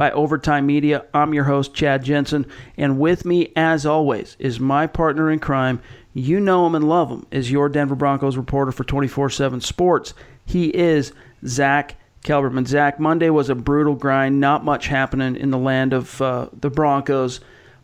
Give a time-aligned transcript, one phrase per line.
[0.00, 1.04] by Overtime Media.
[1.12, 2.46] I'm your host, Chad Jensen,
[2.78, 5.78] and with me, as always, is my partner in crime.
[6.14, 10.14] You know him and love him, is your Denver Broncos reporter for 24 7 Sports.
[10.46, 11.12] He is
[11.44, 12.66] Zack Kelberman.
[12.66, 16.70] Zach, Monday was a brutal grind, not much happening in the land of uh, the
[16.70, 17.40] Broncos.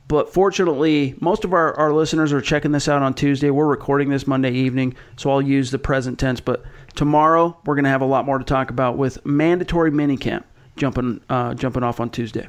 [0.09, 3.51] But fortunately, most of our, our listeners are checking this out on Tuesday.
[3.51, 6.41] We're recording this Monday evening, so I'll use the present tense.
[6.41, 10.45] But tomorrow, we're going to have a lot more to talk about with mandatory minicamp
[10.77, 12.47] jumping uh, jumping off on Tuesday.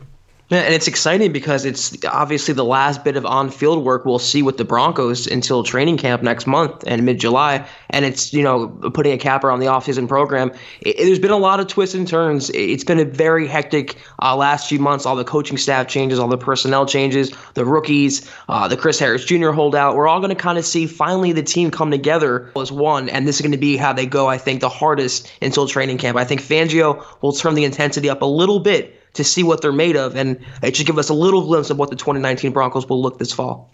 [0.49, 4.41] Yeah, and it's exciting because it's obviously the last bit of on-field work we'll see
[4.41, 9.11] with the Broncos until training camp next month and mid-July, and it's you know putting
[9.11, 10.53] a capper on the off-season program.
[10.79, 12.49] It, there's been a lot of twists and turns.
[12.51, 15.05] It's been a very hectic uh, last few months.
[15.05, 19.25] All the coaching staff changes, all the personnel changes, the rookies, uh, the Chris Harris
[19.25, 19.51] Jr.
[19.51, 19.97] holdout.
[19.97, 23.27] We're all going to kind of see finally the team come together as one, and
[23.27, 24.27] this is going to be how they go.
[24.27, 26.17] I think the hardest until training camp.
[26.17, 29.71] I think Fangio will turn the intensity up a little bit to see what they're
[29.71, 32.87] made of, and it should give us a little glimpse of what the 2019 Broncos
[32.87, 33.69] will look this fall.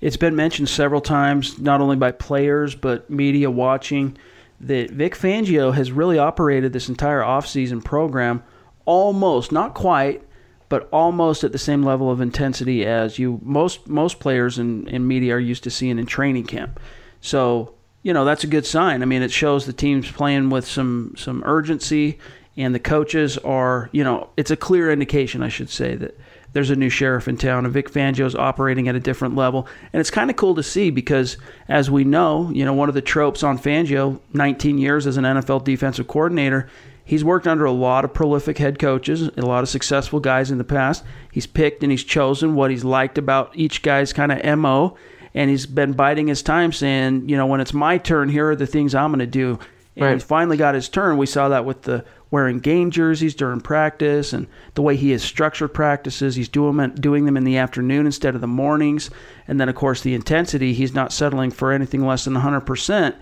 [0.00, 4.16] It's been mentioned several times, not only by players but media watching,
[4.60, 8.42] that Vic Fangio has really operated this entire offseason program
[8.84, 10.22] almost, not quite,
[10.68, 15.34] but almost at the same level of intensity as you most most players in media
[15.34, 16.78] are used to seeing in training camp.
[17.20, 19.02] So you know that's a good sign.
[19.02, 22.18] I mean, it shows the team's playing with some some urgency
[22.58, 26.18] and the coaches are, you know, it's a clear indication, I should say, that
[26.52, 29.68] there's a new sheriff in town, and Vic Fangio's operating at a different level.
[29.92, 31.36] And it's kind of cool to see because,
[31.68, 35.24] as we know, you know, one of the tropes on Fangio, 19 years as an
[35.24, 36.68] NFL defensive coordinator,
[37.04, 40.58] he's worked under a lot of prolific head coaches, a lot of successful guys in
[40.58, 41.04] the past.
[41.30, 44.96] He's picked and he's chosen what he's liked about each guy's kind of MO,
[45.32, 48.56] and he's been biding his time saying, you know, when it's my turn, here are
[48.56, 49.60] the things I'm going to do.
[49.94, 50.22] And right.
[50.22, 51.16] finally got his turn.
[51.16, 55.22] We saw that with the wearing game jerseys during practice and the way he has
[55.22, 56.36] structured practices.
[56.36, 59.10] He's doing them, doing them in the afternoon instead of the mornings.
[59.46, 63.14] And then, of course, the intensity, he's not settling for anything less than 100%,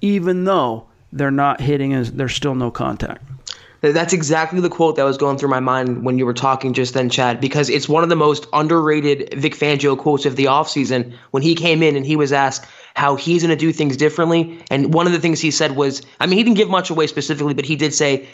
[0.00, 3.22] even though they're not hitting, as there's still no contact.
[3.82, 6.94] That's exactly the quote that was going through my mind when you were talking just
[6.94, 11.12] then, Chad, because it's one of the most underrated Vic Fangio quotes of the offseason
[11.32, 12.64] when he came in and he was asked
[13.02, 14.56] how he's going to do things differently.
[14.70, 17.08] And one of the things he said was, I mean, he didn't give much away
[17.08, 18.28] specifically, but he did say,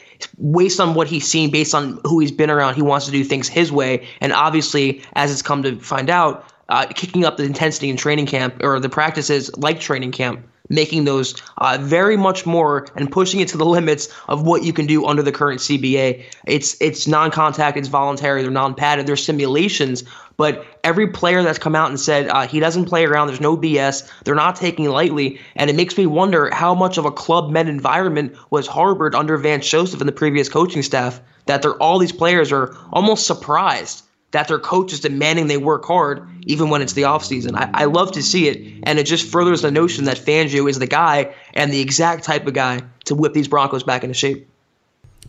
[0.52, 3.24] based on what he's seen, based on who he's been around, he wants to do
[3.24, 4.06] things his way.
[4.20, 8.26] And obviously, as it's come to find out, uh, kicking up the intensity in training
[8.26, 13.40] camp or the practices like training camp making those uh, very much more and pushing
[13.40, 16.24] it to the limits of what you can do under the current CBA.
[16.46, 20.04] It's it's non-contact, it's voluntary, they're non-padded, they're simulations.
[20.36, 23.56] But every player that's come out and said uh, he doesn't play around, there's no
[23.56, 27.50] BS, they're not taking lightly, and it makes me wonder how much of a Club
[27.50, 31.98] Med environment was harbored under Vance Joseph and the previous coaching staff that they're all
[31.98, 36.82] these players are almost surprised that their coach is demanding they work hard even when
[36.82, 37.54] it's the offseason.
[37.54, 40.78] I, I love to see it, and it just furthers the notion that Fangio is
[40.78, 44.48] the guy and the exact type of guy to whip these Broncos back into shape.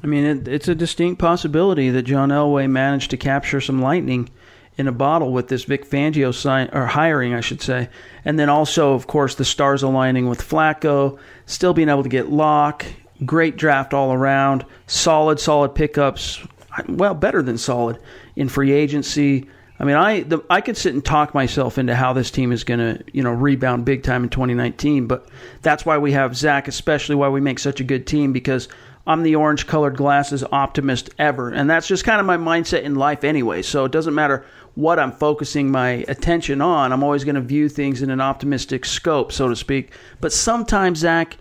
[0.03, 4.29] I mean, it, it's a distinct possibility that John Elway managed to capture some lightning
[4.77, 7.89] in a bottle with this Vic Fangio sign or hiring, I should say,
[8.23, 12.29] and then also, of course, the stars aligning with Flacco, still being able to get
[12.29, 12.85] Lock,
[13.25, 16.41] great draft all around, solid, solid pickups,
[16.87, 17.99] well, better than solid
[18.35, 19.47] in free agency.
[19.79, 22.63] I mean, I the, I could sit and talk myself into how this team is
[22.63, 25.29] going to you know rebound big time in 2019, but
[25.61, 28.67] that's why we have Zach, especially why we make such a good team because
[29.07, 32.95] I'm the orange colored glasses optimist ever, and that's just kind of my mindset in
[32.95, 33.61] life anyway.
[33.61, 36.91] So it doesn't matter what I'm focusing my attention on.
[36.91, 39.93] I'm always going to view things in an optimistic scope, so to speak.
[40.19, 41.37] But sometimes, Zach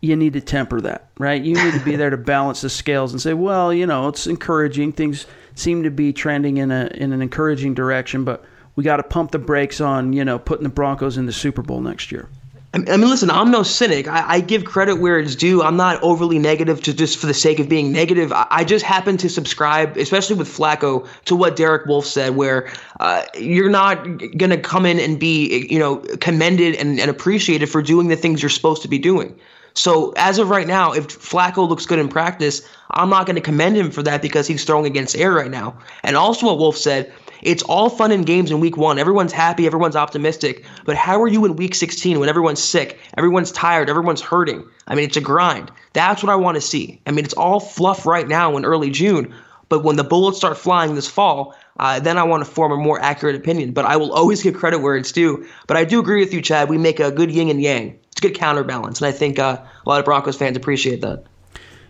[0.00, 1.42] you need to temper that, right?
[1.42, 4.26] You need to be there to balance the scales and say, well, you know, it's
[4.26, 8.24] encouraging things seem to be trending in a in an encouraging direction.
[8.24, 8.44] But
[8.76, 11.62] we got to pump the brakes on you know putting the Broncos in the Super
[11.62, 12.28] Bowl next year.
[12.72, 14.06] I mean, listen, I'm no cynic.
[14.06, 15.60] I, I, give credit where it's due.
[15.60, 18.32] I'm not overly negative to just for the sake of being negative.
[18.32, 22.70] I, I just happen to subscribe, especially with Flacco, to what Derek Wolfe said, where
[23.00, 27.66] uh, you're not going to come in and be, you know, commended and, and appreciated
[27.66, 29.36] for doing the things you're supposed to be doing.
[29.74, 33.42] So as of right now, if Flacco looks good in practice, I'm not going to
[33.42, 35.78] commend him for that because he's throwing against air right now.
[36.02, 37.12] And also, what Wolfe said,
[37.42, 38.98] it's all fun and games in week one.
[38.98, 40.64] Everyone's happy, everyone's optimistic.
[40.84, 44.64] But how are you in week 16 when everyone's sick, everyone's tired, everyone's hurting?
[44.86, 45.70] I mean, it's a grind.
[45.92, 47.00] That's what I want to see.
[47.06, 49.32] I mean, it's all fluff right now in early June.
[49.68, 52.76] But when the bullets start flying this fall, uh, then I want to form a
[52.76, 53.72] more accurate opinion.
[53.72, 55.46] But I will always give credit where it's due.
[55.66, 56.68] But I do agree with you, Chad.
[56.68, 57.98] We make a good yin and yang.
[58.20, 61.24] It's a good counterbalance, and I think uh, a lot of Broncos fans appreciate that.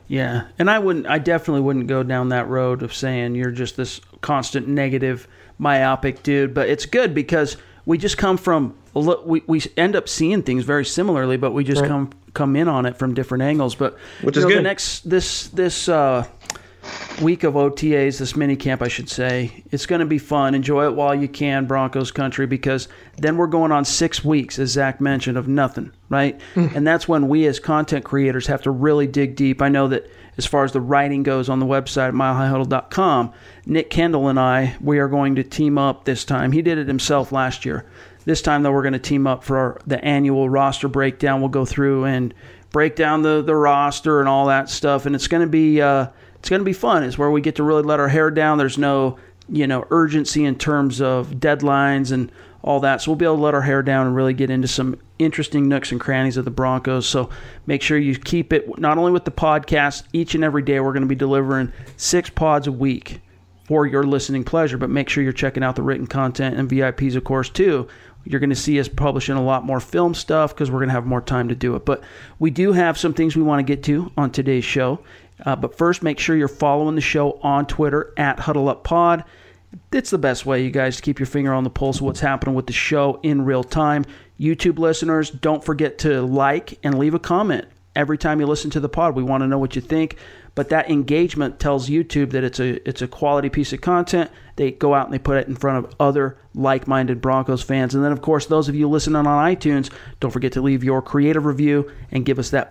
[0.06, 1.06] Yeah, and I wouldn't.
[1.06, 5.26] I definitely wouldn't go down that road of saying you're just this constant negative
[5.58, 10.42] myopic dude, but it's good because we just come from we we end up seeing
[10.42, 11.88] things very similarly, but we just right.
[11.88, 13.74] come come in on it from different angles.
[13.74, 14.58] But which is know, good.
[14.58, 16.26] The next this this uh,
[17.20, 20.54] week of OTAs, this mini camp, I should say, it's going to be fun.
[20.54, 22.88] Enjoy it while you can, Broncos country, because
[23.18, 26.40] then we're going on six weeks, as Zach mentioned, of nothing, right?
[26.54, 26.76] Mm.
[26.76, 29.60] And that's when we as content creators have to really dig deep.
[29.60, 33.32] I know that as far as the writing goes on the website, milehighhuddle.com,
[33.66, 36.52] Nick Kendall and I, we are going to team up this time.
[36.52, 37.84] He did it himself last year.
[38.24, 41.40] This time, though, we're going to team up for our, the annual roster breakdown.
[41.40, 42.34] We'll go through and
[42.70, 45.06] break down the, the roster and all that stuff.
[45.06, 46.08] And it's going to be uh,
[46.40, 47.04] it's going to be fun.
[47.04, 48.58] It's where we get to really let our hair down.
[48.58, 52.32] There's no you know urgency in terms of deadlines and
[52.62, 53.00] all that.
[53.00, 55.68] So we'll be able to let our hair down and really get into some interesting
[55.68, 57.06] nooks and crannies of the Broncos.
[57.06, 57.30] So
[57.66, 60.92] make sure you keep it not only with the podcast, each and every day we're
[60.92, 63.20] going to be delivering six pods a week
[63.64, 67.16] for your listening pleasure, but make sure you're checking out the written content and VIPs,
[67.16, 67.86] of course, too.
[68.24, 70.94] You're going to see us publishing a lot more film stuff because we're going to
[70.94, 71.86] have more time to do it.
[71.86, 72.02] But
[72.38, 75.00] we do have some things we want to get to on today's show.
[75.44, 79.24] Uh, but first, make sure you're following the show on Twitter at HuddleUpPod
[79.92, 82.20] it's the best way, you guys, to keep your finger on the pulse of what's
[82.20, 84.04] happening with the show in real time.
[84.38, 88.80] YouTube listeners, don't forget to like and leave a comment every time you listen to
[88.80, 89.14] the pod.
[89.14, 90.16] We want to know what you think.
[90.56, 94.30] But that engagement tells YouTube that it's a it's a quality piece of content.
[94.56, 97.94] They go out and they put it in front of other like-minded Broncos fans.
[97.94, 101.02] And then of course, those of you listening on iTunes, don't forget to leave your
[101.02, 102.70] creative review and give us that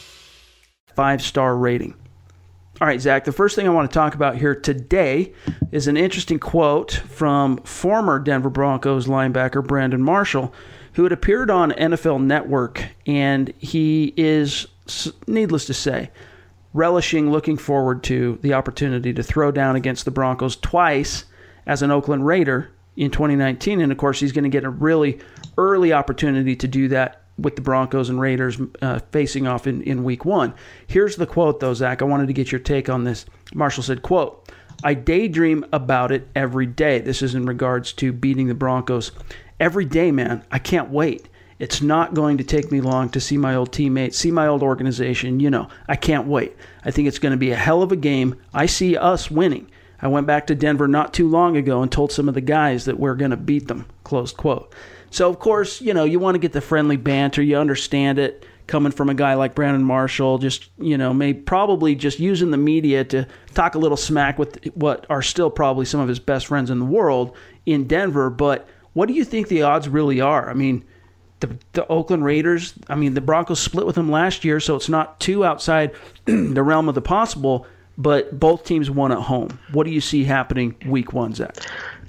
[0.95, 1.95] five star rating.
[2.81, 5.33] All right, Zach, the first thing I want to talk about here today
[5.71, 10.51] is an interesting quote from former Denver Broncos linebacker Brandon Marshall,
[10.93, 14.65] who had appeared on NFL Network, and he is,
[15.27, 16.09] needless to say,
[16.73, 21.25] relishing looking forward to the opportunity to throw down against the Broncos twice
[21.67, 23.79] as an Oakland Raider in 2019.
[23.79, 25.19] And of course, he's going to get a really
[25.57, 30.03] early opportunity to do that with the Broncos and Raiders uh, facing off in, in
[30.03, 30.53] week one.
[30.87, 32.01] Here's the quote, though, Zach.
[32.01, 33.25] I wanted to get your take on this.
[33.53, 34.51] Marshall said, quote,
[34.83, 36.99] I daydream about it every day.
[36.99, 39.11] This is in regards to beating the Broncos.
[39.59, 41.27] Every day, man, I can't wait.
[41.59, 44.63] It's not going to take me long to see my old teammates, see my old
[44.63, 45.39] organization.
[45.39, 46.55] You know, I can't wait.
[46.83, 48.35] I think it's going to be a hell of a game.
[48.51, 49.69] I see us winning.
[50.01, 52.85] I went back to Denver not too long ago and told some of the guys
[52.85, 53.85] that we're going to beat them.
[54.03, 54.73] Close quote.
[55.11, 57.41] So of course, you know, you want to get the friendly banter.
[57.41, 60.37] You understand it coming from a guy like Brandon Marshall.
[60.39, 64.65] Just you know, may probably just using the media to talk a little smack with
[64.73, 68.29] what are still probably some of his best friends in the world in Denver.
[68.29, 70.49] But what do you think the odds really are?
[70.49, 70.83] I mean.
[71.41, 74.89] The, the Oakland Raiders, I mean, the Broncos split with them last year, so it's
[74.89, 77.65] not too outside the realm of the possible.
[77.97, 79.59] But both teams won at home.
[79.71, 81.55] What do you see happening week one, Zach?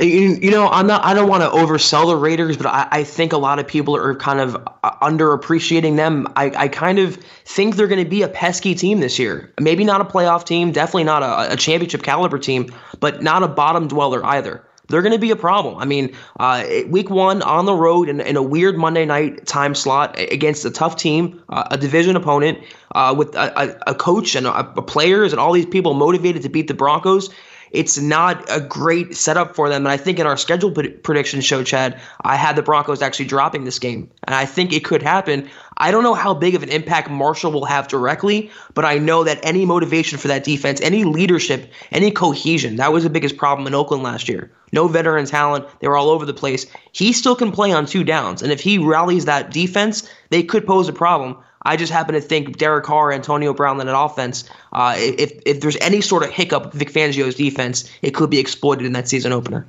[0.00, 1.04] You, you know, I'm not.
[1.04, 3.94] I don't want to oversell the Raiders, but I, I think a lot of people
[3.96, 6.26] are kind of uh, underappreciating them.
[6.34, 9.52] I, I kind of think they're going to be a pesky team this year.
[9.60, 13.48] Maybe not a playoff team, definitely not a, a championship caliber team, but not a
[13.48, 15.76] bottom dweller either they're going to be a problem.
[15.78, 19.74] I mean, uh, week one on the road in, in, a weird Monday night time
[19.74, 22.58] slot against a tough team, uh, a division opponent,
[22.94, 26.48] uh, with a, a, coach and a, a players and all these people motivated to
[26.48, 27.30] beat the Broncos
[27.72, 29.86] it's not a great setup for them.
[29.86, 33.64] And I think in our schedule prediction show, Chad, I had the Broncos actually dropping
[33.64, 34.10] this game.
[34.24, 35.48] And I think it could happen.
[35.78, 39.24] I don't know how big of an impact Marshall will have directly, but I know
[39.24, 43.66] that any motivation for that defense, any leadership, any cohesion, that was the biggest problem
[43.66, 44.50] in Oakland last year.
[44.72, 45.66] No veteran talent.
[45.80, 46.66] They were all over the place.
[46.92, 48.42] He still can play on two downs.
[48.42, 51.36] And if he rallies that defense, they could pose a problem.
[51.64, 54.49] I just happen to think Derek Carr, Antonio Brown, and an offense.
[54.73, 58.38] Uh, if if there's any sort of hiccup with Vic Fangio's defense, it could be
[58.38, 59.66] exploited in that season opener.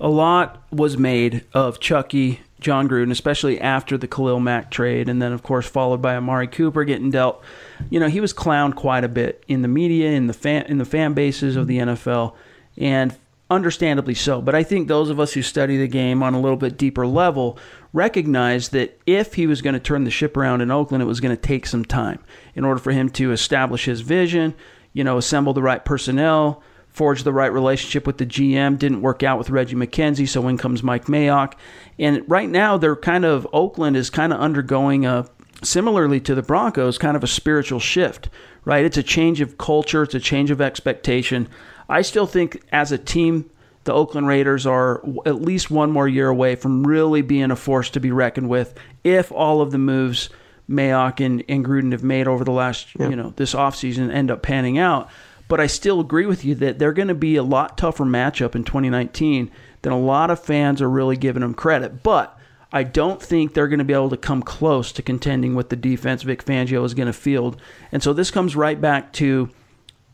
[0.00, 5.22] A lot was made of Chucky, John Gruden, especially after the Khalil Mack trade, and
[5.22, 7.42] then of course followed by Amari Cooper getting dealt.
[7.90, 10.78] You know, he was clowned quite a bit in the media, in the fan, in
[10.78, 12.34] the fan bases of the NFL,
[12.76, 13.14] and
[13.54, 14.40] understandably so.
[14.40, 17.06] But I think those of us who study the game on a little bit deeper
[17.06, 17.58] level
[17.92, 21.20] recognize that if he was going to turn the ship around in Oakland, it was
[21.20, 22.18] going to take some time
[22.54, 24.54] in order for him to establish his vision,
[24.92, 28.78] you know, assemble the right personnel, forge the right relationship with the GM.
[28.78, 31.54] Didn't work out with Reggie McKenzie, so in comes Mike Mayock.
[31.98, 35.26] And right now, they're kind of, Oakland is kind of undergoing a,
[35.62, 38.28] similarly to the Broncos, kind of a spiritual shift,
[38.64, 38.84] right?
[38.84, 41.48] It's a change of culture, it's a change of expectation.
[41.92, 43.50] I still think as a team,
[43.84, 47.90] the Oakland Raiders are at least one more year away from really being a force
[47.90, 50.30] to be reckoned with if all of the moves
[50.70, 54.40] Mayock and, and Gruden have made over the last, you know, this offseason end up
[54.40, 55.10] panning out.
[55.48, 58.54] But I still agree with you that they're going to be a lot tougher matchup
[58.54, 59.50] in 2019
[59.82, 62.02] than a lot of fans are really giving them credit.
[62.02, 62.38] But
[62.72, 65.76] I don't think they're going to be able to come close to contending with the
[65.76, 67.60] defense Vic Fangio is going to field.
[67.90, 69.50] And so this comes right back to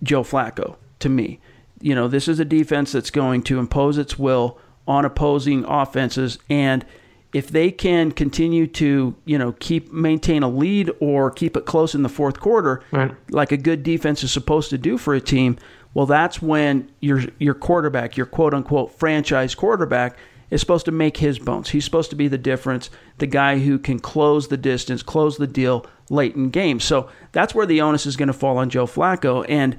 [0.03, 1.39] Joe Flacco to me
[1.81, 6.39] you know, this is a defense that's going to impose its will on opposing offenses
[6.49, 6.85] and
[7.33, 11.95] if they can continue to, you know, keep maintain a lead or keep it close
[11.95, 13.15] in the fourth quarter, right.
[13.31, 15.59] like a good defense is supposed to do for a team,
[15.95, 20.17] well that's when your your quarterback, your quote unquote franchise quarterback
[20.51, 21.71] is supposed to make his bones.
[21.71, 25.47] He's supposed to be the difference, the guy who can close the distance, close the
[25.47, 26.85] deal late in games.
[26.85, 29.77] So that's where the onus is going to fall on Joe Flacco and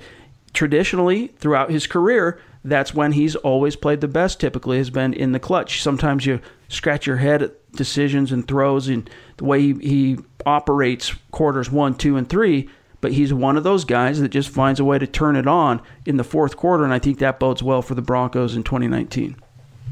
[0.53, 4.39] traditionally throughout his career, that's when he's always played the best.
[4.39, 5.82] Typically, has been in the clutch.
[5.82, 11.13] Sometimes you scratch your head at decisions and throws and the way he, he operates
[11.32, 12.70] quarters one, two, and three.
[13.01, 15.82] But he's one of those guys that just finds a way to turn it on
[16.06, 19.38] in the fourth quarter, and I think that bodes well for the Broncos in 2019.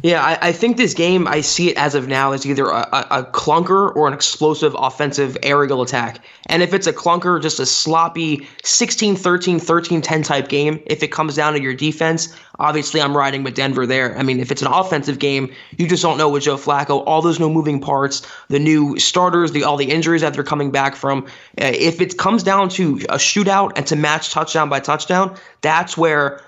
[0.04, 3.08] Yeah, I, I, think this game, I see it as of now as either a,
[3.10, 6.24] a, clunker or an explosive offensive aerial attack.
[6.46, 11.02] And if it's a clunker, just a sloppy 16 13, 13 10 type game, if
[11.02, 14.16] it comes down to your defense, obviously I'm riding with Denver there.
[14.18, 17.24] I mean, if it's an offensive game, you just don't know with Joe Flacco, all
[17.24, 20.96] those no moving parts, the new starters, the all the injuries that they're coming back
[20.96, 21.26] from.
[21.60, 25.98] Uh, if it comes down to a shootout and to match touchdown by touchdown, that's
[25.98, 26.42] where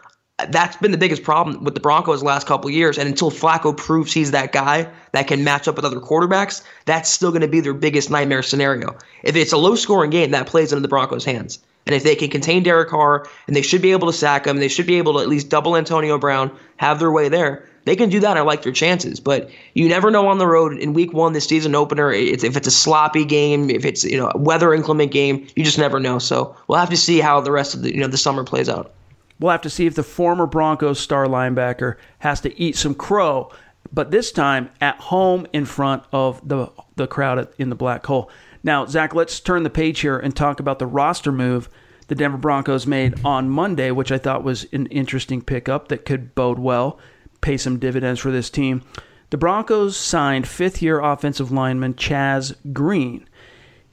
[0.49, 2.97] that's been the biggest problem with the Broncos the last couple years.
[2.97, 7.09] And until Flacco proves he's that guy that can match up with other quarterbacks, that's
[7.09, 8.95] still going to be their biggest nightmare scenario.
[9.23, 11.59] If it's a low scoring game, that plays into the Broncos' hands.
[11.85, 14.57] And if they can contain Derek Carr and they should be able to sack him,
[14.57, 17.65] they should be able to at least double Antonio Brown, have their way there.
[17.85, 18.37] They can do that.
[18.37, 21.45] I like their chances, but you never know on the road in Week One, this
[21.45, 22.11] season opener.
[22.11, 25.63] It's, if it's a sloppy game, if it's you know a weather inclement game, you
[25.63, 26.19] just never know.
[26.19, 28.69] So we'll have to see how the rest of the you know the summer plays
[28.69, 28.93] out.
[29.39, 33.51] We'll have to see if the former Broncos star linebacker has to eat some crow,
[33.91, 38.29] but this time at home in front of the the crowd in the black hole.
[38.61, 41.69] Now, Zach, let's turn the page here and talk about the roster move
[42.09, 46.33] the Denver Broncos made on Monday, which I thought was an interesting pickup that could
[46.33, 46.99] bode well,
[47.39, 48.81] pay some dividends for this team.
[49.29, 53.29] The Broncos signed fifth year offensive lineman Chaz Green.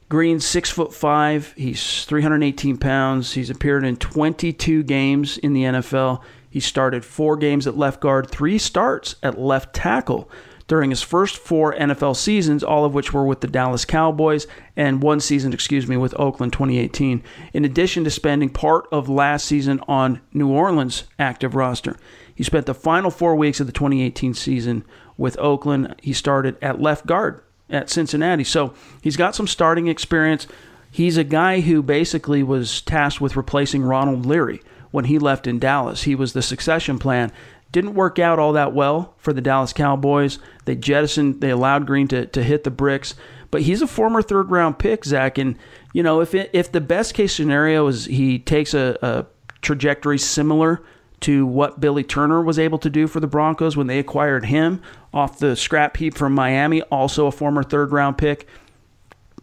[0.08, 1.52] Green's six foot five.
[1.56, 3.32] He's 318 pounds.
[3.32, 6.22] He's appeared in 22 games in the NFL.
[6.48, 10.30] He started four games at left guard, three starts at left tackle
[10.68, 14.46] during his first four NFL seasons, all of which were with the Dallas Cowboys,
[14.76, 17.22] and one season, excuse me, with Oakland 2018,
[17.52, 21.96] in addition to spending part of last season on New Orleans' active roster.
[22.34, 24.84] He spent the final four weeks of the 2018 season
[25.16, 25.94] with Oakland.
[26.02, 28.44] He started at left guard at Cincinnati.
[28.44, 30.46] So he's got some starting experience.
[30.90, 35.58] He's a guy who basically was tasked with replacing Ronald Leary when he left in
[35.58, 36.04] Dallas.
[36.04, 37.32] He was the succession plan.
[37.72, 40.38] Didn't work out all that well for the Dallas Cowboys.
[40.64, 43.14] They jettisoned, they allowed Green to, to hit the bricks.
[43.50, 45.38] But he's a former third round pick, Zach.
[45.38, 45.58] And,
[45.92, 49.26] you know, if, it, if the best case scenario is he takes a, a
[49.60, 50.82] trajectory similar
[51.20, 54.82] to what Billy Turner was able to do for the Broncos when they acquired him
[55.16, 58.46] off the scrap heap from Miami, also a former third round pick,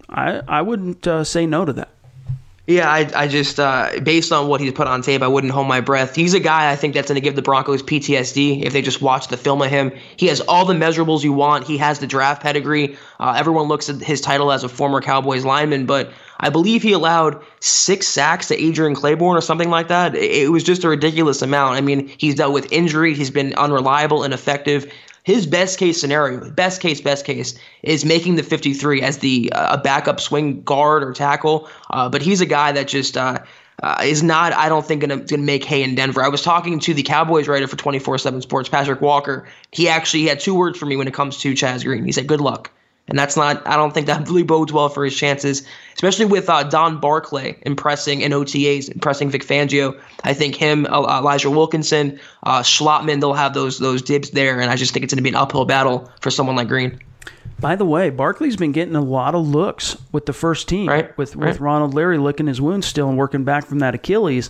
[0.07, 1.89] I, I wouldn't uh, say no to that.
[2.65, 5.67] Yeah, I, I just uh, based on what he's put on tape, I wouldn't hold
[5.67, 6.15] my breath.
[6.15, 9.01] He's a guy I think that's going to give the Broncos PTSD if they just
[9.01, 9.91] watch the film of him.
[10.15, 11.67] He has all the measurables you want.
[11.67, 12.95] He has the draft pedigree.
[13.19, 16.93] Uh, everyone looks at his title as a former Cowboys lineman, but I believe he
[16.93, 20.15] allowed six sacks to Adrian Clayborn or something like that.
[20.15, 21.75] It, it was just a ridiculous amount.
[21.75, 23.13] I mean, he's dealt with injury.
[23.13, 24.89] He's been unreliable, and ineffective
[25.23, 29.77] his best case scenario, best case, best case, is making the 53 as the uh,
[29.77, 31.69] a backup swing guard or tackle.
[31.89, 33.39] Uh, but he's a guy that just uh,
[33.81, 36.21] uh is not, I don't think, going to make hay in Denver.
[36.21, 39.47] I was talking to the Cowboys writer for 24 7 Sports, Patrick Walker.
[39.71, 42.03] He actually had two words for me when it comes to Chaz Green.
[42.03, 42.71] He said, good luck.
[43.07, 46.49] And that's not, I don't think that really bodes well for his chances, especially with
[46.49, 49.99] uh, Don Barclay impressing in OTAs, impressing Vic Fangio.
[50.23, 54.59] I think him, uh, Elijah Wilkinson, uh, Schlottmann, they'll have those those dibs there.
[54.59, 56.99] And I just think it's going to be an uphill battle for someone like Green.
[57.59, 61.17] By the way, Barclay's been getting a lot of looks with the first team, right,
[61.17, 61.49] with, right.
[61.49, 64.49] with Ronald Leary licking his wounds still and working back from that Achilles.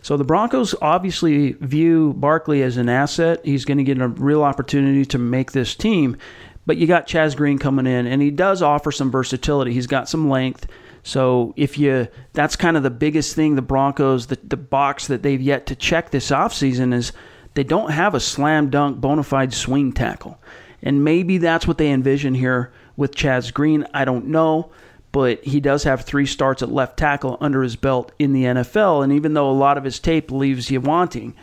[0.00, 3.40] So the Broncos obviously view Barclay as an asset.
[3.44, 6.16] He's going to get a real opportunity to make this team.
[6.66, 9.72] But you got Chaz Green coming in, and he does offer some versatility.
[9.72, 10.66] He's got some length.
[11.04, 15.22] So if you, that's kind of the biggest thing the Broncos, the, the box that
[15.22, 17.12] they've yet to check this offseason is
[17.54, 20.40] they don't have a slam dunk bona fide swing tackle.
[20.82, 23.86] And maybe that's what they envision here with Chaz Green.
[23.94, 24.72] I don't know,
[25.12, 29.04] but he does have three starts at left tackle under his belt in the NFL.
[29.04, 31.34] And even though a lot of his tape leaves you wanting,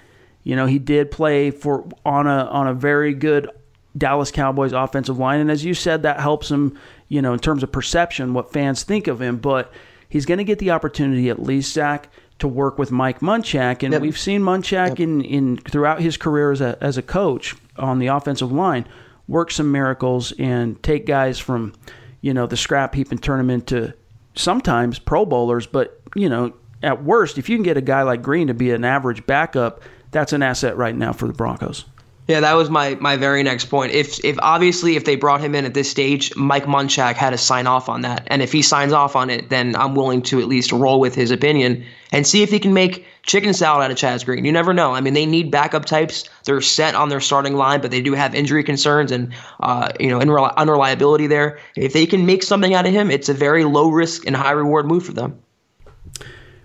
[0.43, 3.49] you know, he did play for on a on a very good
[3.97, 5.39] Dallas Cowboys offensive line.
[5.39, 6.77] And as you said, that helps him,
[7.07, 9.37] you know, in terms of perception, what fans think of him.
[9.37, 9.71] But
[10.09, 13.83] he's going to get the opportunity at least, Zach, to work with Mike Munchak.
[13.83, 14.01] And yep.
[14.01, 14.99] we've seen Munchak yep.
[14.99, 18.87] in, in throughout his career as a, as a coach on the offensive line
[19.27, 21.73] work some miracles and take guys from,
[22.21, 23.93] you know, the scrap heap and turn them into
[24.35, 25.67] sometimes Pro Bowlers.
[25.67, 28.71] But, you know, at worst, if you can get a guy like Green to be
[28.71, 31.85] an average backup, that's an asset right now for the Broncos.
[32.27, 33.91] Yeah, that was my my very next point.
[33.91, 37.37] If if obviously if they brought him in at this stage, Mike Munchak had to
[37.37, 38.25] sign off on that.
[38.27, 41.15] And if he signs off on it, then I'm willing to at least roll with
[41.15, 41.83] his opinion
[42.13, 44.45] and see if he can make chicken salad out of Chaz Green.
[44.45, 44.93] You never know.
[44.93, 46.29] I mean, they need backup types.
[46.45, 50.07] They're set on their starting line, but they do have injury concerns and uh, you
[50.07, 51.59] know unreliability there.
[51.75, 54.51] If they can make something out of him, it's a very low risk and high
[54.51, 55.41] reward move for them.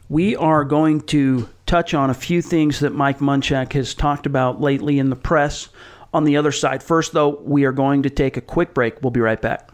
[0.09, 4.61] We are going to touch on a few things that Mike Munchak has talked about
[4.61, 5.69] lately in the press.
[6.13, 9.03] On the other side, first though, we are going to take a quick break.
[9.03, 9.71] We'll be right back.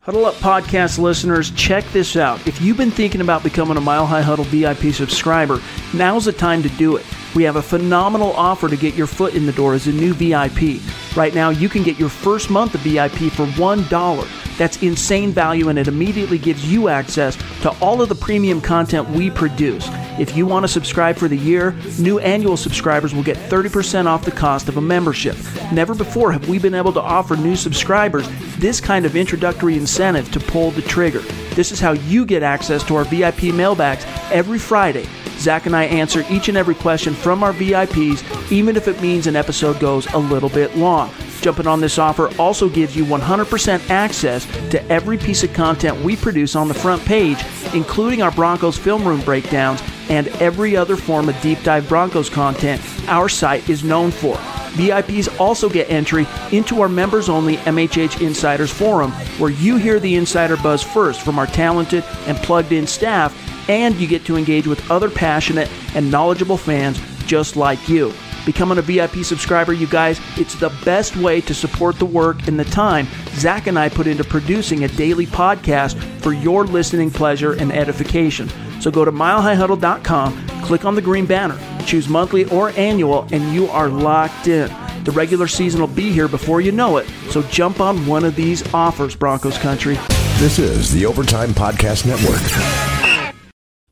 [0.00, 2.46] Huddle Up podcast listeners, check this out.
[2.46, 5.62] If you've been thinking about becoming a Mile High Huddle VIP subscriber,
[5.94, 7.06] now's the time to do it.
[7.34, 10.12] We have a phenomenal offer to get your foot in the door as a new
[10.12, 10.82] VIP.
[11.16, 14.53] Right now, you can get your first month of VIP for $1.
[14.58, 19.08] That's insane value, and it immediately gives you access to all of the premium content
[19.10, 19.88] we produce.
[20.18, 24.24] If you want to subscribe for the year, new annual subscribers will get 30% off
[24.24, 25.36] the cost of a membership.
[25.72, 30.30] Never before have we been able to offer new subscribers this kind of introductory incentive
[30.30, 31.20] to pull the trigger.
[31.54, 35.06] This is how you get access to our VIP mailbags every Friday
[35.44, 39.26] Zach and I answer each and every question from our VIPs, even if it means
[39.26, 41.10] an episode goes a little bit long.
[41.42, 46.16] Jumping on this offer also gives you 100% access to every piece of content we
[46.16, 51.28] produce on the front page, including our Broncos film room breakdowns and every other form
[51.28, 54.36] of deep dive Broncos content our site is known for.
[54.76, 60.14] VIPs also get entry into our members only MHH Insiders Forum, where you hear the
[60.14, 64.66] insider buzz first from our talented and plugged in staff and you get to engage
[64.66, 68.12] with other passionate and knowledgeable fans just like you.
[68.44, 72.58] Becoming a VIP subscriber, you guys, it's the best way to support the work and
[72.58, 77.54] the time Zach and I put into producing a daily podcast for your listening pleasure
[77.54, 78.48] and edification.
[78.80, 83.68] So go to milehighhuddle.com, click on the green banner, choose monthly or annual, and you
[83.68, 84.70] are locked in.
[85.04, 88.36] The regular season will be here before you know it, so jump on one of
[88.36, 89.98] these offers, Broncos country.
[90.38, 92.83] This is the Overtime Podcast Network.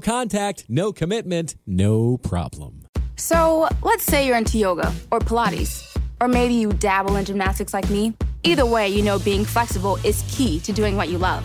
[0.00, 2.86] contact, no commitment, no problem.
[3.16, 7.88] So, let's say you're into yoga or Pilates, or maybe you dabble in gymnastics like
[7.90, 8.14] me.
[8.42, 11.44] Either way, you know being flexible is key to doing what you love.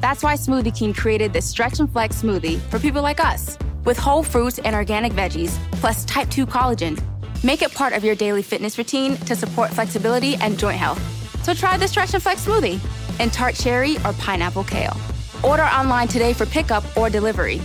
[0.00, 3.98] That's why Smoothie King created this Stretch and Flex smoothie for people like us, with
[3.98, 7.02] whole fruits and organic veggies, plus type 2 collagen.
[7.42, 11.02] Make it part of your daily fitness routine to support flexibility and joint health.
[11.44, 12.80] So try the Stretch and Flex smoothie
[13.18, 14.96] in tart cherry or pineapple kale.
[15.42, 17.58] Order online today for pickup or delivery.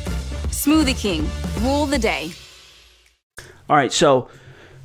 [0.47, 1.29] Smoothie King,
[1.61, 2.31] rule the day.
[3.69, 4.29] All right, so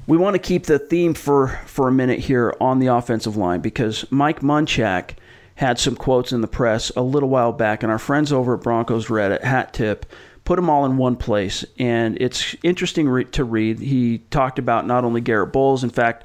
[0.06, 3.60] we want to keep the theme for, for a minute here on the offensive line
[3.60, 5.12] because Mike Munchak
[5.54, 8.62] had some quotes in the press a little while back, and our friends over at
[8.62, 10.06] Broncos Reddit, Hat Tip,
[10.44, 11.64] put them all in one place.
[11.78, 13.78] And it's interesting re- to read.
[13.78, 16.24] He talked about not only Garett Bolles, in fact,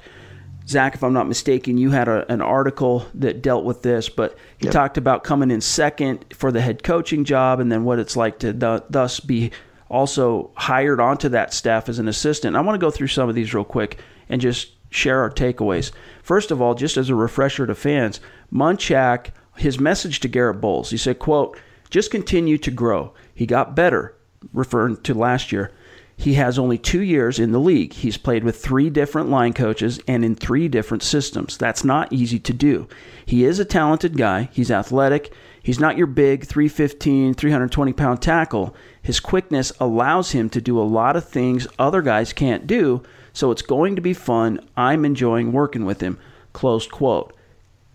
[0.68, 4.36] Zach, if I'm not mistaken, you had a, an article that dealt with this, but
[4.58, 4.72] he yep.
[4.72, 8.40] talked about coming in second for the head coaching job and then what it's like
[8.40, 9.52] to th- thus be
[9.88, 12.56] also hired onto that staff as an assistant.
[12.56, 13.98] I want to go through some of these real quick
[14.28, 15.92] and just share our takeaways.
[16.22, 18.20] First of all, just as a refresher to fans,
[18.52, 23.12] Munchak, his message to Garett Bolles, he said, quote, just continue to grow.
[23.34, 24.16] He got better,
[24.52, 25.72] referring to last year.
[26.16, 27.92] He has only two years in the league.
[27.92, 31.58] He's played with three different line coaches and in three different systems.
[31.58, 32.88] That's not easy to do.
[33.24, 34.48] He is a talented guy.
[34.52, 35.32] He's athletic.
[35.62, 38.74] He's not your big 315, 320 pound tackle.
[39.02, 43.02] His quickness allows him to do a lot of things other guys can't do,
[43.32, 44.60] so it's going to be fun.
[44.76, 46.18] I'm enjoying working with him.
[46.52, 47.34] Close quote.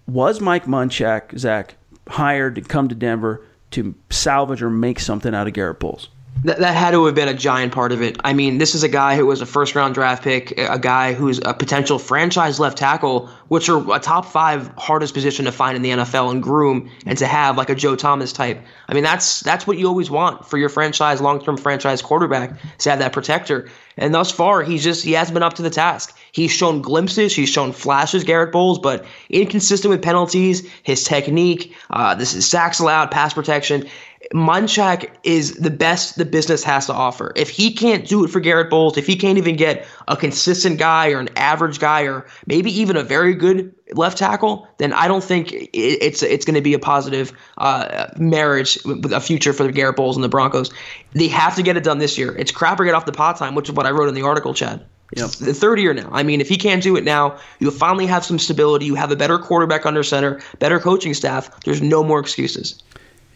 [0.06, 1.76] Was Mike Munchak, Zach,
[2.08, 6.10] hired to come to Denver to salvage or make something out of Garett Bolles?
[6.44, 8.18] That, that had to have been a giant part of it.
[8.24, 11.14] I mean, this is a guy who was a first round draft pick, a guy
[11.14, 15.76] who's a potential franchise left tackle, which are a top five hardest position to find
[15.76, 18.60] in the NFL and groom and to have like a Joe Thomas type.
[18.88, 22.60] I mean, that's that's what you always want for your franchise, long term franchise quarterback
[22.80, 23.70] to have that protector.
[23.98, 26.18] And thus far, he's just he hasn't been up to the task.
[26.32, 32.16] He's shown glimpses, he's shown flashes, Garett Bolles, but inconsistent with penalties, his technique, uh,
[32.16, 33.88] this is sacks allowed, pass protection.
[34.34, 37.34] Munchak is the best the business has to offer.
[37.36, 40.80] If he can't do it for Garett Bolles, if he can't even get a consistent
[40.80, 45.08] guy or an average guy or maybe even a very good left tackle, then I
[45.08, 49.64] don't think it's it's going to be a positive uh, marriage with a future for
[49.64, 50.72] the Garett Bolles and the Broncos.
[51.14, 52.36] They have to get it done this year.
[52.38, 54.24] It's crap or get off the pot time, which is what I wrote in the
[54.24, 54.86] article, Chad.
[55.16, 55.32] Yep.
[55.32, 56.10] The third year now.
[56.12, 58.86] I mean, if he can't do it now, you finally have some stability.
[58.86, 61.50] You have a better quarterback under center, better coaching staff.
[61.66, 62.82] There's no more excuses.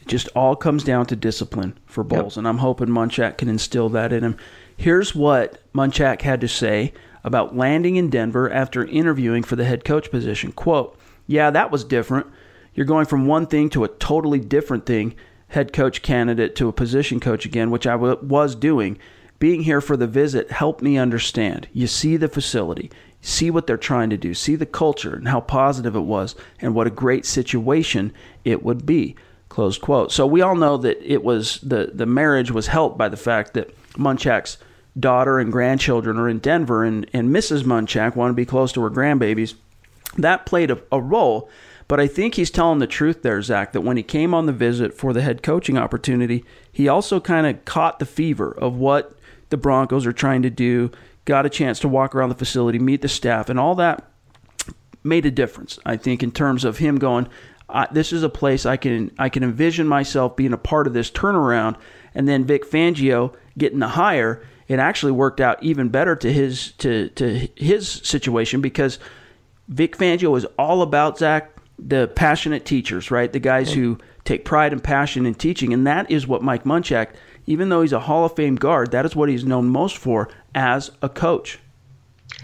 [0.06, 2.38] It just all comes down to discipline for Bolles, yep.
[2.38, 4.38] and I'm hoping Munchak can instill that in him.
[4.78, 9.84] Here's what Munchak had to say about landing in Denver after interviewing for the head
[9.84, 10.52] coach position.
[10.52, 12.28] Quote, Yeah, that was different.
[12.76, 15.16] You're going from one thing to a totally different thing,
[15.48, 19.00] head coach candidate to a position coach again, which I w- was doing.
[19.40, 21.68] Being here for the visit helped me understand.
[21.74, 22.92] You see the facility,
[23.22, 26.76] see what they're trying to do, see the culture and how positive it was, and
[26.76, 28.14] what a great situation
[28.44, 29.16] it would be.
[29.56, 30.12] Close quote.
[30.12, 33.54] So we all know that it was the the marriage was helped by the fact
[33.54, 34.58] that Munchak's
[35.00, 37.64] daughter and grandchildren are in Denver, and and Mrs.
[37.64, 39.54] Munchak wanted to be close to her grandbabies.
[40.18, 41.50] That played a, a role,
[41.88, 43.72] but I think he's telling the truth there, Zach.
[43.72, 47.48] That when he came on the visit for the head coaching opportunity, he also kind
[47.48, 49.18] of caught the fever of what
[49.52, 50.92] the Broncos are trying to do.
[51.24, 54.06] Got a chance to walk around the facility, meet the staff, and all that
[55.06, 55.80] made a difference.
[55.86, 57.28] I think in terms of him going,
[57.70, 60.94] I, this is a place I can I can envision myself being a part of
[60.94, 61.78] this turnaround.
[62.14, 66.72] And then Vic Fangio getting the hire, it actually worked out even better to his
[66.74, 69.00] to to his situation because
[69.68, 73.32] Vic Fangio is all about Zach the passionate teachers, right?
[73.32, 77.10] The guys who take pride and passion in teaching, and that is what Mike Munchak,
[77.46, 80.30] even though he's a Hall of Fame guard, that is what he's known most for
[80.54, 81.60] as a coach.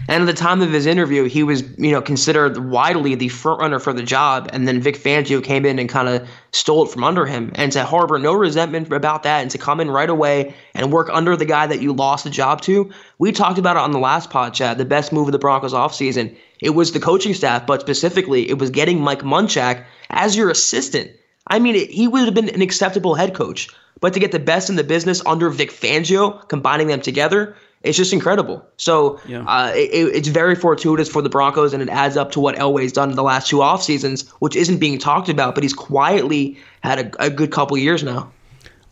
[0.08, 3.60] And at the time of his interview, he was, you know, considered widely the front
[3.60, 4.50] runner for the job.
[4.52, 7.52] And then Vic Fangio came in and kind of stole it from under him.
[7.54, 11.08] And to harbor no resentment about that and to come in right away and work
[11.12, 13.98] under the guy that you lost the job to, we talked about it on the
[13.98, 16.36] last pod chat, the best move of the Broncos offseason.
[16.60, 21.12] It was the coaching staff, but specifically, it was getting Mike Munchak as your assistant.
[21.46, 23.68] I mean, it, he would have been an acceptable head coach.
[24.00, 27.96] But to get the best in the business under Vic Fangio, combining them together, it's
[27.96, 28.64] just incredible.
[28.76, 29.44] So yeah.
[29.44, 32.92] uh, it, it's very fortuitous for the Broncos, and it adds up to what Elway's
[32.92, 36.58] done in the last two off seasons, which isn't being talked about, but he's quietly
[36.82, 38.30] had a, a good couple years now.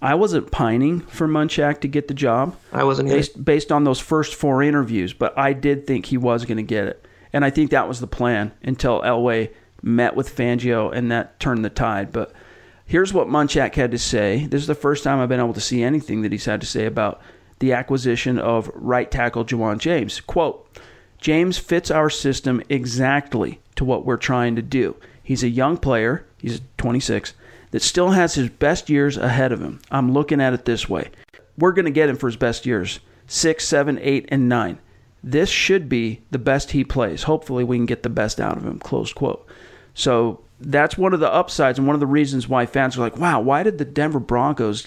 [0.02, 2.56] I wasn't pining for Munchak to get the job.
[2.72, 6.44] I wasn't based, based on those first four interviews, but I did think he was
[6.44, 10.34] going to get it, and I think that was the plan until Elway met with
[10.34, 12.12] Fangio, and that turned the tide.
[12.12, 12.32] But
[12.86, 14.46] here's what Munchak had to say.
[14.46, 16.66] This is the first time I've been able to see anything that he's had to
[16.66, 17.20] say about
[17.60, 20.20] the acquisition of right tackle Ja'Wuan James.
[20.20, 20.66] Quote,
[21.18, 24.96] James fits our system exactly to what we're trying to do.
[25.22, 27.34] He's a young player, he's 26,
[27.70, 29.80] that still has his best years ahead of him.
[29.90, 31.10] I'm looking at it this way.
[31.56, 34.78] We're going to get him for his best years six, seven, eight, and nine.
[35.22, 37.24] This should be the best he plays.
[37.24, 38.80] Hopefully, we can get the best out of him.
[38.80, 39.46] Close quote.
[39.94, 43.18] So that's one of the upsides and one of the reasons why fans are like,
[43.18, 44.86] wow, why did the Denver Broncos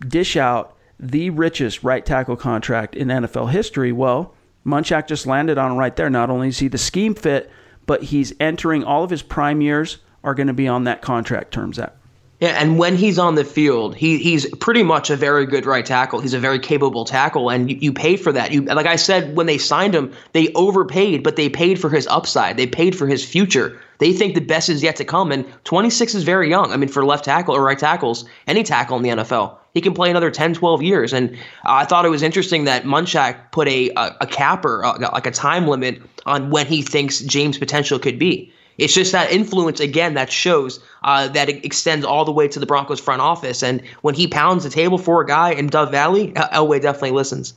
[0.00, 3.92] dish out the richest right tackle contract in NFL history.
[3.92, 6.10] Well, Munchak just landed on right there.
[6.10, 7.50] Not only is he the scheme fit,
[7.86, 11.52] but he's entering all of his prime years are going to be on that contract
[11.52, 11.76] terms.
[11.76, 11.96] That
[12.40, 15.86] yeah, and when he's on the field, he he's pretty much a very good right
[15.86, 16.20] tackle.
[16.20, 18.52] He's a very capable tackle, and you, you for that.
[18.52, 22.06] You like I said when they signed him, they overpaid, but they paid for his
[22.08, 22.58] upside.
[22.58, 23.80] They paid for his future.
[23.98, 26.72] They think the best is yet to come, and 26 is very young.
[26.72, 29.92] I mean, for left tackle or right tackles, any tackle in the NFL, he can
[29.92, 31.12] play another 10, 12 years.
[31.12, 31.34] And uh,
[31.66, 35.68] I thought it was interesting that Munchak put a a, a capper, like a time
[35.68, 38.50] limit on when he thinks James' potential could be.
[38.78, 42.58] It's just that influence again that shows uh, that it extends all the way to
[42.58, 43.62] the Broncos front office.
[43.62, 47.52] And when he pounds the table for a guy in Dove Valley, Elway definitely listens.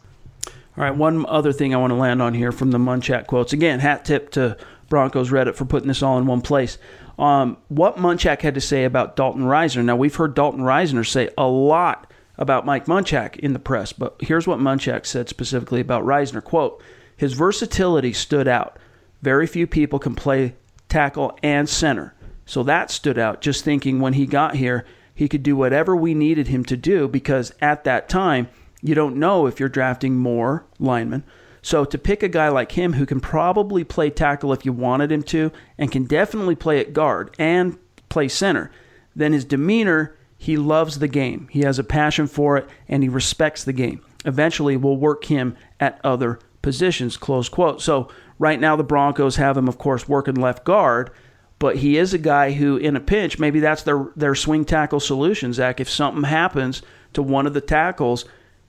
[0.46, 3.54] All right, one other thing I want to land on here from the Munchak quotes.
[3.54, 4.58] Again, hat tip to
[4.90, 6.78] Broncos Reddit for putting this all in one place.
[7.20, 9.84] Um, what Munchak had to say about Dalton Risner.
[9.84, 14.16] Now, we've heard Dalton Risner say a lot about Mike Munchak in the press, but
[14.22, 16.44] here's what Munchak said specifically about Risner.
[16.44, 16.82] Quote,
[17.18, 18.80] his versatility stood out.
[19.22, 20.56] Very few people can play
[20.90, 22.14] tackle, and center.
[22.46, 26.14] So that stood out just thinking when he got here, he could do whatever we
[26.14, 28.50] needed him to do because at that time,
[28.82, 31.24] you don't know if you're drafting more linemen.
[31.62, 35.12] So to pick a guy like him who can probably play tackle if you wanted
[35.12, 38.72] him to and can definitely play at guard and play center,
[39.16, 41.48] then his demeanor, he loves the game.
[41.52, 44.02] He has a passion for it and he respects the game.
[44.26, 47.82] Eventually, we'll work him at other positions, close quote.
[47.82, 51.12] So Right now, the Broncos have him, of course, working left guard,
[51.60, 55.02] but he is a guy who, in a pinch, maybe that's their their swing tackle
[55.02, 55.52] solution.
[55.52, 56.82] Zach, if something happens
[57.14, 58.24] to one of the tackles,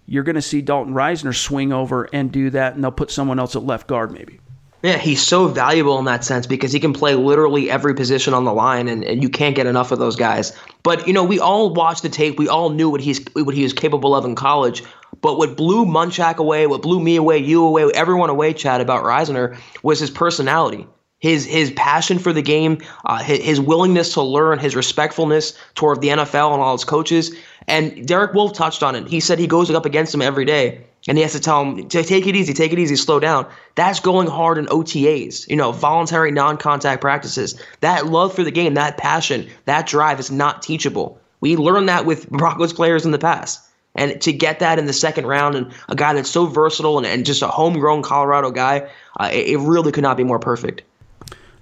[0.07, 3.39] you're going to see Dalton Risner swing over and do that, and they'll put someone
[3.39, 4.41] else at left guard, maybe.
[4.83, 8.45] Yeah, he's so valuable in that sense because he can play literally every position on
[8.45, 10.57] the line, and, and you can't get enough of those guys.
[10.83, 12.39] But you know, we all watched the tape.
[12.39, 14.83] We all knew what he's what he was capable of in college.
[15.21, 19.05] But what blew Munchak away, what blew me away, you away, everyone away, Chad, about
[19.05, 20.87] Risner was his personality.
[21.19, 26.01] His, his passion for the game, uh, his, his willingness to learn, his respectfulness toward
[26.01, 27.33] the NFL and all its coaches.
[27.67, 29.07] And Derek Wolfe touched on it.
[29.07, 31.89] He said he goes up against them every day and he has to tell him
[31.89, 33.47] take it easy, take it easy, slow down.
[33.75, 37.61] That's going hard in OTAs, you know, voluntary non-contact practices.
[37.81, 41.19] That love for the game, that passion, that drive is not teachable.
[41.41, 43.61] We learned that with Broncos players in the past.
[43.97, 47.07] And to get that in the second round and a guy that's so versatile and,
[47.07, 50.83] and just a homegrown Colorado guy, uh, it, it really could not be more perfect.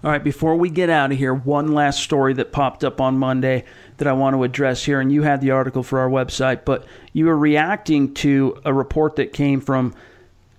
[0.05, 3.19] All right, before we get out of here, one last story that popped up on
[3.19, 3.65] Monday
[3.99, 5.01] that I want to address here.
[5.01, 9.17] And you had the article for our website, but you were reacting to a report
[9.17, 9.95] that came from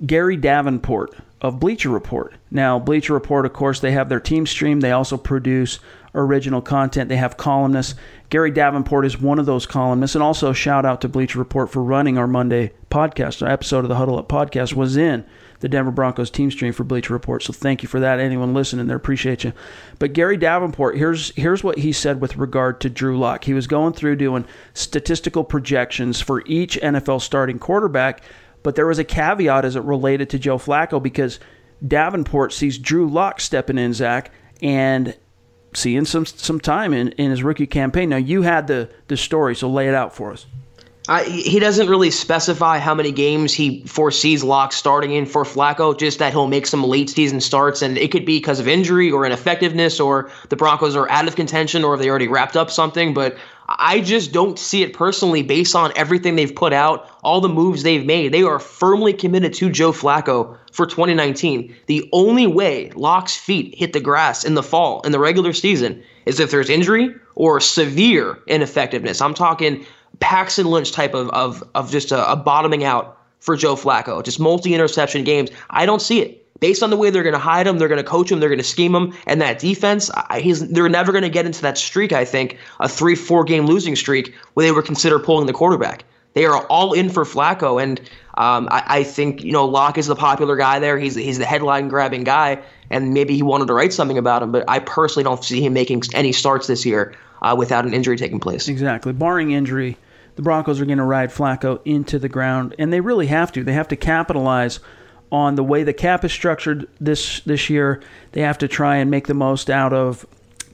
[0.06, 2.34] Gary Davenport of Bleacher Report.
[2.52, 4.82] Now, Bleacher Report, of course, they have their team stream.
[4.82, 5.80] They also produce
[6.14, 7.10] original content.
[7.10, 7.96] They have columnists.
[8.30, 10.16] Gary Davenport is one of those columnists.
[10.16, 13.42] And also, shout out to Bleacher Report for running our Monday podcast.
[13.42, 15.26] Our episode of the Huddle Up podcast was in
[15.60, 17.44] the Denver Broncos team stream for Bleacher Report.
[17.44, 18.20] So thank you for that.
[18.20, 19.54] Anyone listening there, appreciate you.
[19.98, 23.44] But Gary Davenport, here's here's what he said with regard to Drew Lock.
[23.44, 28.24] He was going through doing statistical projections for each NFL starting quarterback,
[28.64, 31.40] but there was a caveat as it related to Joe Flacco because
[31.86, 35.16] Davenport sees Drew Lock stepping in, Zach, and
[35.74, 38.10] seeing some some time in, in his rookie campaign.
[38.10, 40.46] Now you had the the story, so lay it out for us.
[41.10, 45.98] Uh, he doesn't really specify how many games he foresees Lock starting in for Flacco,
[45.98, 49.10] just that he'll make some late season starts, and it could be because of injury
[49.10, 53.16] or ineffectiveness, or the Broncos are out of contention, or they already wrapped up something.
[53.16, 53.36] But
[53.68, 57.82] I just don't see it personally based on everything they've put out, all the moves
[57.82, 58.32] they've made.
[58.32, 61.76] They are firmly committed to Joe Flacco for 2019.
[61.88, 66.04] The only way Lock's feet hit the grass in the fall in the regular season
[66.28, 69.22] is if there's injury or severe ineffectiveness.
[69.22, 69.88] I'm talking
[70.20, 74.40] Paxton Lynch type of of, of just a, a bottoming out for Joe Flacco, just
[74.40, 75.50] multi interception games.
[75.70, 78.04] I don't see it based on the way they're going to hide him, they're going
[78.04, 81.12] to coach him, they're going to scheme him, and that defense, I, he's they're never
[81.12, 82.12] going to get into that streak.
[82.12, 86.04] I think a three four game losing streak where they would consider pulling the quarterback.
[86.34, 88.00] They are all in for Flacco, and
[88.38, 90.98] um, I, I, think you know Lock is the popular guy there.
[90.98, 94.52] He's he's the headline grabbing guy, and maybe he wanted to write something about him.
[94.52, 98.18] But I personally don't see him making any starts this year uh, without an injury
[98.18, 98.68] taking place.
[98.68, 99.98] Exactly, barring injury,
[100.36, 103.64] the Broncos are going to ride Flacco into the ground, and they really have to.
[103.64, 104.80] They have to capitalize
[105.32, 108.02] on the way the cap is structured this this year.
[108.32, 110.26] They have to try and make the most out of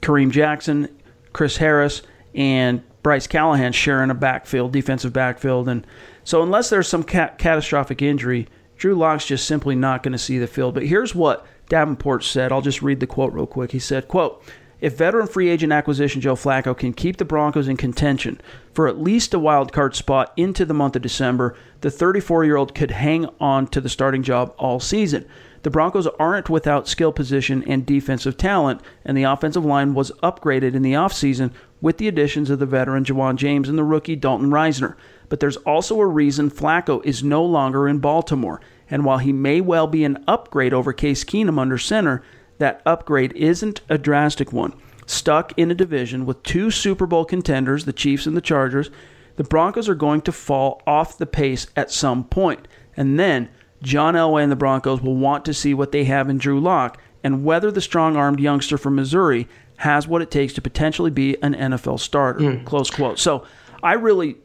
[0.01, 0.87] Kareem Jackson,
[1.33, 2.01] Chris Harris,
[2.33, 5.85] and Bryce Callahan sharing a backfield, defensive backfield, and
[6.23, 8.47] so unless there's some catastrophic injury,
[8.77, 10.73] Drew Lock's just simply not going to see the field.
[10.73, 12.51] But here's what Davenport said.
[12.51, 13.71] I'll just read the quote real quick.
[13.71, 14.43] He said, "quote."
[14.85, 18.39] If veteran free agent acquisition Joe Flacco can keep the Broncos in contention
[18.71, 22.55] for at least a wild card spot into the month of December, the 34 year
[22.55, 25.25] old could hang on to the starting job all season.
[25.63, 30.75] The Broncos aren't without skill position and defensive talent, and the offensive line was upgraded
[30.75, 31.49] in the offseason
[31.81, 34.93] with the additions of the veteran Ja'Wuan James and the rookie Dalton Risner.
[35.29, 38.61] But there's also a reason Flacco is no longer in Baltimore.
[38.87, 42.21] And while he may well be an upgrade over Case Keenum under center,
[42.57, 44.73] that upgrade isn't a drastic one.
[45.05, 48.89] Stuck in a division with two Super Bowl contenders, the Chiefs and the Chargers,
[49.35, 52.67] the Broncos are going to fall off the pace at some point.
[52.95, 53.49] And then
[53.83, 56.99] John Elway and the Broncos will want to see what they have in Drew Lock
[57.23, 61.41] and whether the strong armed youngster from Missouri has what it takes to potentially be
[61.41, 62.39] an NFL starter.
[62.39, 62.65] Mm.
[62.65, 63.19] Close quote.
[63.19, 63.45] So
[63.83, 64.37] I really,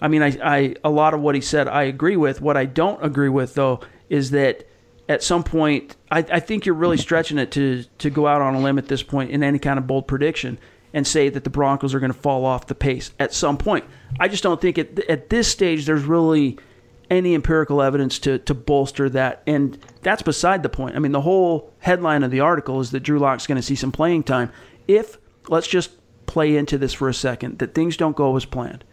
[0.00, 2.40] I mean, I, I, a lot of what he said I agree with.
[2.40, 4.68] What I don't agree with, though, is that
[5.08, 8.54] at some point, I, I, think you're really stretching it to to go out on
[8.54, 10.58] a limb at this point in any kind of bold prediction
[10.92, 13.84] and say that the Broncos are going to fall off the pace at some point.
[14.18, 16.58] I just don't think at at this stage there's really
[17.10, 20.96] any empirical evidence to to bolster that, and that's beside the point.
[20.96, 23.74] I mean, the whole headline of the article is that Drew Lock's going to see
[23.74, 24.50] some playing time.
[24.88, 25.90] If let's just
[26.26, 28.84] play into this for a second, that things don't go as planned.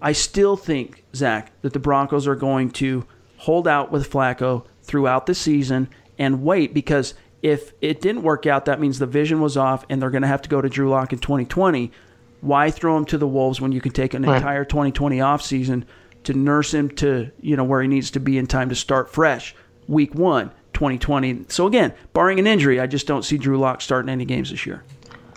[0.00, 5.26] I still think Zack that the Broncos are going to hold out with Flacco throughout
[5.26, 9.56] the season and wait because if it didn't work out, that means the vision was
[9.56, 11.90] off and they're going to have to go to Drew Lock in 2020.
[12.40, 14.36] Why throw him to the Wolves when you can take an right.
[14.36, 15.84] entire 2020 offseason
[16.24, 19.10] to nurse him to, you know, where he needs to be in time to start
[19.10, 19.54] fresh
[19.88, 21.46] week one, 2020.
[21.48, 24.66] So again, barring an injury, I just don't see Drew Lock starting any games this
[24.66, 24.84] year.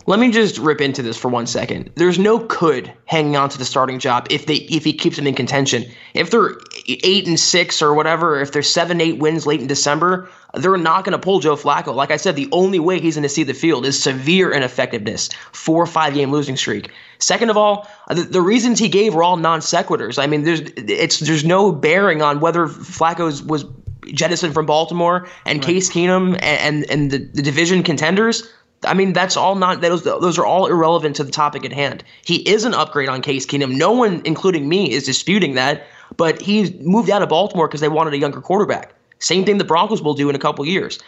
[0.07, 1.91] Let me just rip into this for one second.
[1.95, 5.25] There's no could hanging on to the starting job if they if he keeps them
[5.25, 5.83] in contention.
[6.13, 6.51] If they're
[6.87, 11.05] eight and six or whatever, if they're seven eight wins late in December, they're not
[11.05, 11.95] going to pull Joe Flacco.
[11.95, 15.29] Like I said, the only way he's going to see the field is severe ineffectiveness,
[15.51, 16.91] four or five game losing streak.
[17.17, 20.21] Second of all, the, the reasons he gave were all non sequiturs.
[20.21, 23.65] I mean, there's it's there's no bearing on whether Flacco was
[24.13, 25.65] jettisoned from Baltimore and right.
[25.65, 28.47] Case Keenum and and, and the, the division contenders
[28.83, 32.03] I mean, that's all not those those are all irrelevant to the topic at hand.
[32.23, 33.75] He is an upgrade on Case Keenum.
[33.75, 35.87] No one, including me, is disputing that.
[36.17, 38.93] But he moved out of Baltimore because they wanted a younger quarterback.
[39.19, 40.99] Same thing the Broncos will do in a couple years.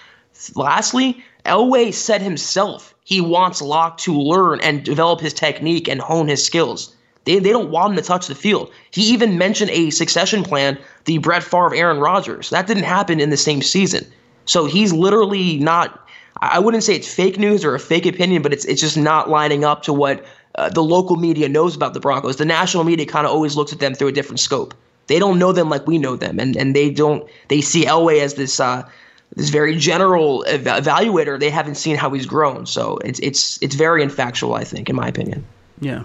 [0.56, 6.27] Lastly, Elway said himself he wants Lock to learn and develop his technique and hone
[6.27, 6.93] his skills.
[7.25, 8.71] They, they don't want him to touch the field.
[8.91, 12.49] He even mentioned a succession plan, the Brett Favre Aaron Rodgers.
[12.49, 14.06] That didn't happen in the same season.
[14.45, 16.07] So he's literally not
[16.41, 19.30] I wouldn't say it's fake news or a fake opinion, but it's it's just not
[19.30, 22.38] lining up to what uh, the local media knows about the Broncos.
[22.38, 24.73] The national media kind of always looks at them through a different scope.
[25.08, 27.28] They don't know them like we know them, and and they don't.
[27.47, 28.88] They see Elway as this uh,
[29.36, 31.39] this very general ev- evaluator.
[31.39, 34.95] They haven't seen how he's grown, so it's it's it's very infactual, I think, in
[34.95, 35.45] my opinion.
[35.80, 36.04] Yeah.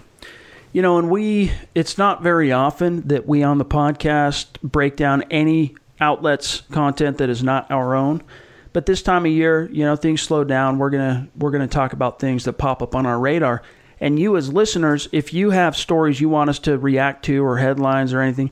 [0.73, 5.23] You know, and we, it's not very often that we on the podcast break down
[5.31, 8.23] any outlets' content that is not our own.
[8.73, 10.79] But this time of year, you know, things slow down.
[10.79, 13.63] We're gonna we're gonna talk about things that pop up on our radar.
[14.01, 17.59] And you as listeners, if you have stories you want us to react to or
[17.59, 18.51] headlines or anything,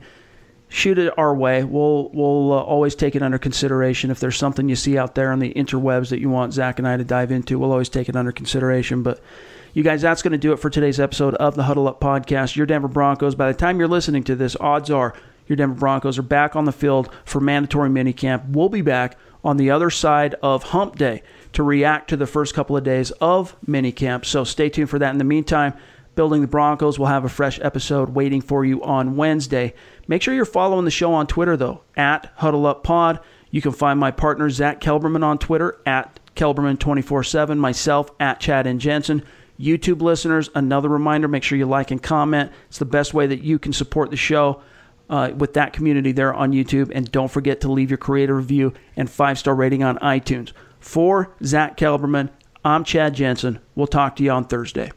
[0.69, 1.63] shoot it our way.
[1.63, 4.11] We'll we'll uh, always take it under consideration.
[4.11, 6.87] If there's something you see out there on the interwebs that you want Zack and
[6.87, 9.03] I to dive into, we'll always take it under consideration.
[9.03, 9.19] But
[9.73, 12.55] you guys, that's going to do it for today's episode of the Huddle Up Podcast.
[12.55, 13.35] Your Denver Broncos.
[13.35, 15.13] By the time you're listening to this, odds are
[15.47, 18.49] your Denver Broncos are back on the field for mandatory minicamp.
[18.49, 21.23] We'll be back on the other side of hump day
[21.53, 24.25] to react to the first couple of days of minicamp.
[24.25, 25.11] So stay tuned for that.
[25.11, 25.73] In the meantime,
[26.15, 29.73] Building the Broncos will have a fresh episode waiting for you on Wednesday.
[30.07, 33.19] Make sure you're following the show on Twitter, though, at Huddle Up Pod.
[33.49, 38.81] You can find my partner, Zack Kelberman, on Twitter, at Kelberman247, myself, at Chad and
[38.81, 39.23] Jensen.
[39.57, 42.51] YouTube listeners, another reminder make sure you like and comment.
[42.67, 44.61] It's the best way that you can support the show
[45.11, 46.91] uh, with that community there on YouTube.
[46.95, 50.53] And don't forget to leave your creative review and five star rating on iTunes.
[50.79, 52.31] For Zack Kelberman,
[52.65, 53.59] I'm Chad Jensen.
[53.75, 54.89] We'll talk to you on Thursday.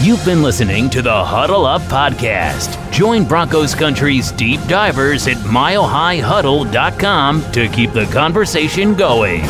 [0.00, 2.90] You've been listening to the Huddle Up Podcast.
[2.90, 9.42] Join Broncos Country's deep divers at milehighhuddle.com to keep the conversation going.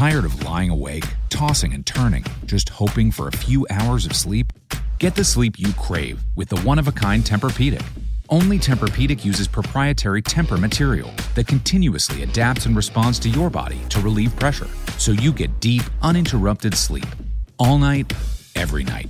[0.00, 4.50] Tired of lying awake, tossing and turning, just hoping for a few hours of sleep?
[4.98, 7.84] Get the sleep you crave with the one of a kind Tempur-Pedic.
[8.30, 14.00] Only Tempur-Pedic uses proprietary Tempur material that continuously adapts and responds to your body to
[14.00, 17.04] relieve pressure, so you get deep, uninterrupted sleep.
[17.58, 18.10] All night,
[18.56, 19.08] every night.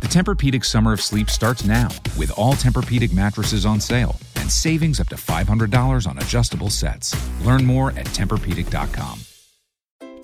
[0.00, 1.86] The Tempur-Pedic Summer of Sleep starts now
[2.18, 7.14] with all Tempur-Pedic mattresses on sale and savings up to $500 on adjustable sets.
[7.44, 9.20] Learn more at TempurPedic.com.